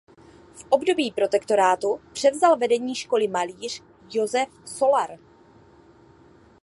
V 0.53 0.65
období 0.69 1.11
protektorátu 1.11 2.01
převzal 2.13 2.57
vedení 2.57 2.95
školy 2.95 3.27
malíř 3.27 3.81
Josef 4.13 4.49
Solar. 4.65 5.19